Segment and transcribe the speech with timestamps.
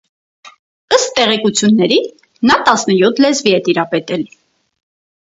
[0.95, 1.99] Ըստ տեղեկությունների՝
[2.51, 4.25] նա տասնյոթ լեզվի է տիրապետել։